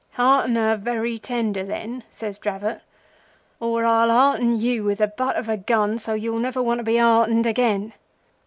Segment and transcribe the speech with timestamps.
[0.13, 2.81] "'Hearten her very tender, then,' says Dravot,
[3.59, 6.79] 'or I'll hearten you with the butt of a gun so that you'll never want
[6.79, 7.93] to be heartened again.